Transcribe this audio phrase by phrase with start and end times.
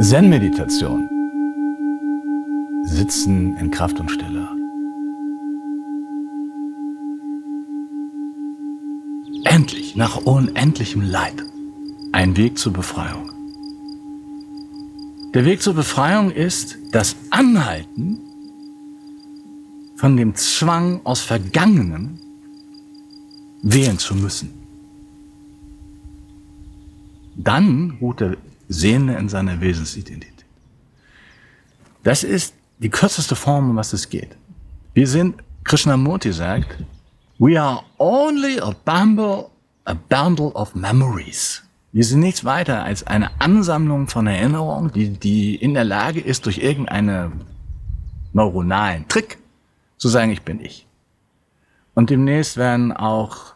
[0.00, 1.08] Zen-Meditation.
[2.84, 4.48] Sitzen in Kraft und Stille.
[9.44, 11.42] Endlich, nach unendlichem Leid,
[12.12, 13.32] ein Weg zur Befreiung.
[15.34, 18.27] Der Weg zur Befreiung ist das Anhalten
[19.98, 22.20] von dem Zwang aus Vergangenem
[23.62, 24.50] wählen zu müssen.
[27.36, 28.36] Dann ruht der
[28.68, 30.44] Sehende in seiner Wesensidentität.
[32.04, 34.36] Das ist die kürzeste Form, um was es geht.
[34.94, 36.84] Wir sind, Krishnamurti sagt,
[37.38, 39.50] we are only a bundle,
[39.84, 41.62] a bundle of memories.
[41.90, 46.46] Wir sind nichts weiter als eine Ansammlung von Erinnerungen, die, die in der Lage ist,
[46.46, 47.40] durch irgendeinen
[48.32, 49.38] neuronalen Trick
[49.98, 50.86] zu sagen, ich bin ich.
[51.94, 53.54] Und demnächst werden auch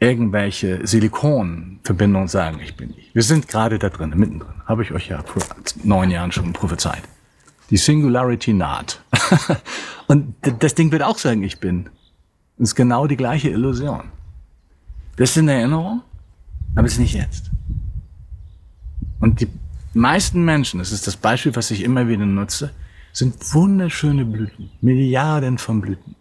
[0.00, 3.14] irgendwelche Silikonverbindungen sagen, ich bin ich.
[3.14, 4.54] Wir sind gerade da drin, mittendrin.
[4.66, 5.42] Habe ich euch ja vor
[5.82, 7.02] neun Jahren schon prophezeit.
[7.70, 9.00] Die Singularity naht.
[10.06, 11.88] Und das Ding wird auch sagen, ich bin.
[12.58, 14.02] Das ist genau die gleiche Illusion.
[15.16, 16.02] Das ist in Erinnerung,
[16.74, 17.50] aber es ist nicht jetzt.
[19.20, 19.48] Und die
[19.94, 22.72] meisten Menschen, das ist das Beispiel, was ich immer wieder nutze,
[23.14, 24.70] sind wunderschöne Blüten.
[24.82, 26.14] Milliarden von Blüten,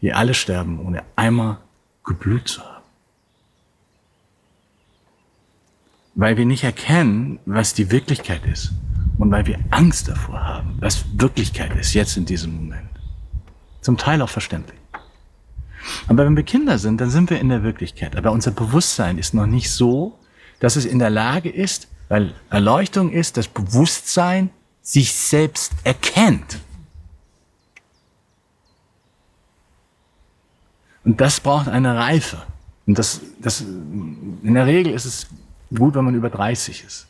[0.00, 1.58] die alle sterben, ohne einmal
[2.04, 2.76] geblüht zu haben.
[6.16, 8.72] weil wir nicht erkennen, was die Wirklichkeit ist
[9.18, 12.88] und weil wir Angst davor haben, was Wirklichkeit ist jetzt in diesem Moment.
[13.82, 14.78] Zum Teil auch verständlich.
[16.08, 18.16] Aber wenn wir Kinder sind, dann sind wir in der Wirklichkeit.
[18.16, 20.18] Aber unser Bewusstsein ist noch nicht so,
[20.58, 24.50] dass es in der Lage ist, weil Erleuchtung ist, das Bewusstsein
[24.86, 26.60] sich selbst erkennt.
[31.04, 32.40] Und das braucht eine Reife.
[32.86, 35.26] Und das, das, in der Regel ist es
[35.74, 37.08] gut, wenn man über 30 ist.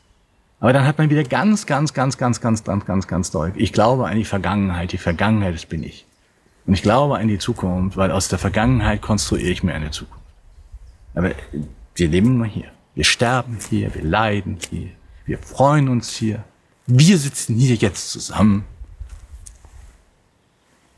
[0.58, 3.62] Aber dann hat man wieder ganz, ganz, ganz, ganz, ganz, ganz, ganz, ganz deutlich.
[3.62, 4.92] Ich glaube an die Vergangenheit.
[4.92, 6.06] Die Vergangenheit, das bin ich.
[6.64, 10.24] Und ich glaube an die Zukunft, weil aus der Vergangenheit konstruiere ich mir eine Zukunft.
[11.14, 11.32] Aber
[11.94, 12.70] wir leben nur hier.
[12.94, 14.88] Wir sterben hier, wir leiden hier,
[15.26, 16.42] wir freuen uns hier.
[16.86, 18.64] Wir sitzen hier jetzt zusammen.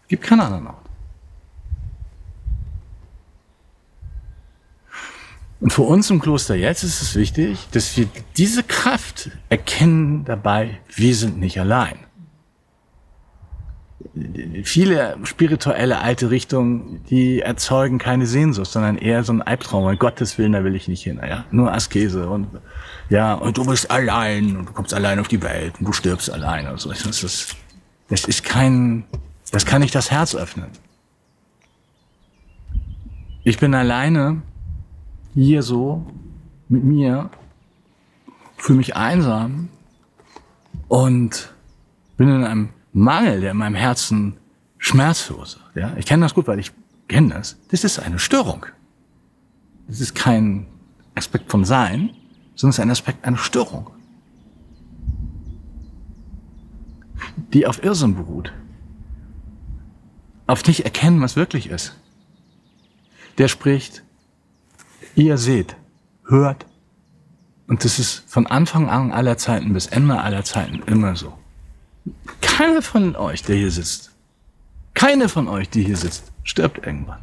[0.09, 0.89] Gibt keinen anderen Ort.
[5.61, 10.81] Und für uns im Kloster jetzt ist es wichtig, dass wir diese Kraft erkennen dabei,
[10.95, 12.08] wir sind nicht allein.
[14.65, 19.85] Viele spirituelle alte Richtungen, die erzeugen keine Sehnsucht, sondern eher so ein Albtraum.
[19.85, 21.21] Um Gottes Willen, da will ich nicht hin.
[21.27, 21.45] Ja?
[21.51, 22.49] Nur Askese und
[23.11, 26.31] ja, und du bist allein und du kommst allein auf die Welt und du stirbst
[26.31, 26.67] allein.
[26.67, 27.57] Also das ist,
[28.09, 29.05] das ist kein,
[29.51, 30.69] das kann nicht das Herz öffnen.
[33.45, 34.43] Ich bin alleine
[35.35, 36.07] hier so
[36.69, 37.31] mit mir,
[38.59, 39.69] fühle mich einsam
[40.89, 41.55] und
[42.19, 44.37] bin in einem Mangel, der in meinem Herzen
[44.79, 45.77] Schmerz verursacht.
[45.77, 45.95] Ja?
[45.97, 46.73] Ich kenne das gut, weil ich
[47.09, 47.57] kenne das.
[47.71, 48.67] Das ist eine Störung.
[49.87, 50.67] Das ist kein
[51.15, 52.11] Aspekt vom Sein,
[52.55, 53.91] sondern es ist ein Aspekt einer Störung,
[57.53, 58.53] die auf Irrsinn beruht,
[60.47, 61.97] auf nicht erkennen, was wirklich ist.
[63.39, 64.03] Der spricht,
[65.15, 65.77] Ihr seht,
[66.27, 66.67] hört.
[67.67, 71.37] Und das ist von Anfang an aller Zeiten bis Ende aller Zeiten immer so.
[72.59, 74.11] Keiner von euch, der hier sitzt,
[74.93, 77.23] keine von euch, die hier sitzt, stirbt irgendwann.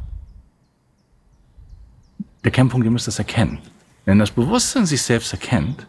[2.42, 3.58] Der Kernpunkt, ihr müsst das erkennen.
[4.06, 5.86] Wenn das Bewusstsein sich selbst erkennt,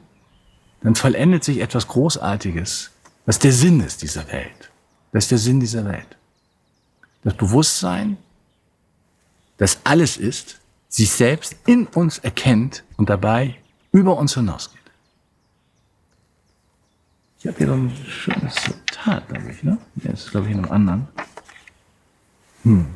[0.82, 2.92] dann vollendet sich etwas Großartiges,
[3.26, 4.70] was der Sinn ist dieser Welt.
[5.14, 6.18] Das ist der Sinn dieser Welt.
[7.24, 8.18] Das Bewusstsein,
[9.56, 10.60] das alles ist,
[10.90, 13.56] sich selbst in uns erkennt und dabei
[13.94, 14.87] über uns hinausgeht.
[17.40, 19.78] Ich habe hier so ein schönes Zitat, glaube ich, ne?
[19.96, 21.08] Der ist, glaube ich, in einem anderen.
[22.64, 22.88] Hm.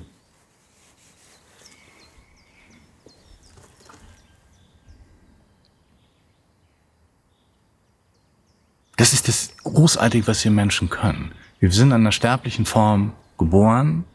[8.98, 11.32] Das ist das Großartige, was wir Menschen können.
[11.60, 14.06] Wir sind in einer sterblichen Form geboren,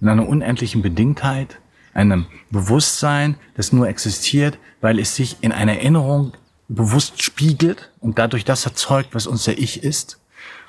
[0.00, 1.58] in einer unendlichen Bedingtheit,
[1.94, 6.32] einem Bewusstsein, das nur existiert, weil es sich in einer Erinnerung
[6.74, 10.18] bewusst spiegelt und dadurch das erzeugt, was unser Ich ist.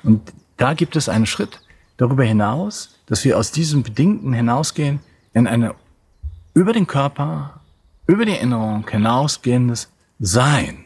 [0.02, 1.60] Und da gibt es einen Schritt
[1.96, 5.00] darüber hinaus, dass wir aus diesem Bedingten hinausgehen
[5.32, 5.74] in eine
[6.54, 7.60] über den Körper,
[8.06, 9.88] über die Erinnerung hinausgehendes
[10.20, 10.83] Sein.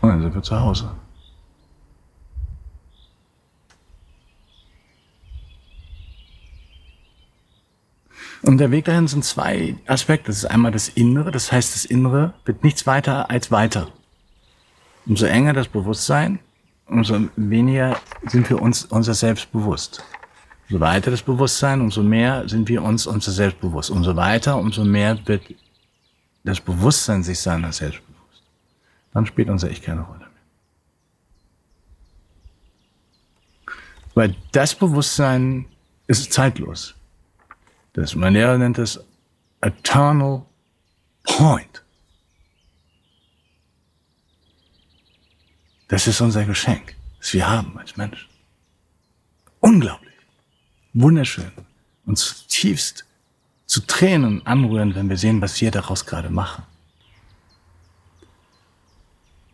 [0.00, 0.90] Und dann sind wir zu Hause.
[8.42, 10.28] Und der Weg dahin sind zwei Aspekte.
[10.28, 13.88] Das ist einmal das Innere, das heißt, das Innere wird nichts weiter als weiter.
[15.06, 16.38] Umso enger das Bewusstsein,
[16.86, 20.04] umso weniger sind wir uns unser Selbst bewusst.
[20.68, 23.90] Umso weiter das Bewusstsein, umso mehr sind wir uns unser Selbst bewusst.
[23.90, 25.42] Umso weiter, umso mehr wird
[26.44, 28.00] das Bewusstsein sich seiner selbst.
[29.18, 30.28] Dann spielt unser Ich keine Rolle mehr.
[34.14, 35.66] Weil das Bewusstsein
[36.06, 36.94] ist zeitlos.
[37.94, 39.00] Das, mein Lehrer nennt es
[39.60, 40.46] Eternal
[41.24, 41.82] Point.
[45.88, 48.28] Das ist unser Geschenk, das wir haben als Menschen.
[49.58, 50.14] Unglaublich.
[50.92, 51.50] Wunderschön.
[52.06, 53.04] Und zutiefst
[53.66, 56.62] zu Tränen anrühren, wenn wir sehen, was wir daraus gerade machen.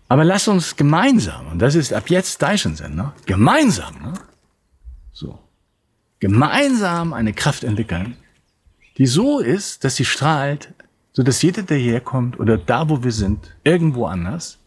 [0.08, 3.12] Aber lass uns gemeinsam, und das ist ab jetzt ne?
[3.26, 4.14] gemeinsam, ne?
[5.12, 5.38] so,
[6.20, 8.16] gemeinsam eine Kraft entwickeln,
[8.98, 10.72] die so ist, dass sie strahlt,
[11.12, 14.58] so dass jeder, der herkommt oder da, wo wir sind, irgendwo anders,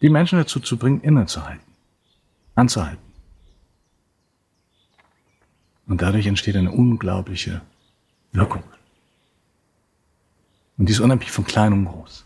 [0.00, 1.66] die Menschen dazu zu bringen, innezuhalten,
[2.54, 3.10] anzuhalten.
[5.86, 7.60] Und dadurch entsteht eine unglaubliche
[8.32, 8.62] Wirkung.
[10.78, 12.24] Und die ist unabhängig von klein und groß.